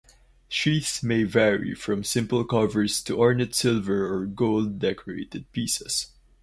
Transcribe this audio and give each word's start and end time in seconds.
Sheaths 0.49 1.03
may 1.03 1.21
vary 1.25 1.75
from 1.75 2.03
simple 2.03 2.43
covers 2.43 3.03
to 3.03 3.19
ornate 3.19 3.53
silver 3.53 4.11
or 4.11 4.25
gold-decorated 4.25 5.45
pieces. 5.51 6.07